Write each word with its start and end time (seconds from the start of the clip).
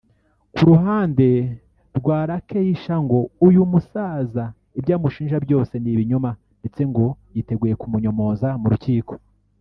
Ku 0.53 0.61
ruhande 0.69 1.29
rwa 1.97 2.19
Lakeisha 2.29 2.95
ngo 3.03 3.19
uyu 3.47 3.61
musaza 3.71 4.43
ibyo 4.77 4.91
amushinja 4.97 5.37
byose 5.45 5.73
ni 5.79 5.89
ibinyoma 5.95 6.31
ndetse 6.59 6.81
ngo 6.89 7.05
yiteguye 7.35 7.73
kumunyomoza 7.81 8.47
mu 8.61 8.67
rukiko 8.73 9.13